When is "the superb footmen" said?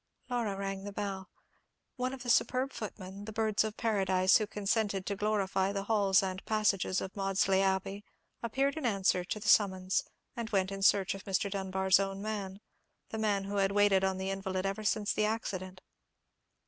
2.23-3.25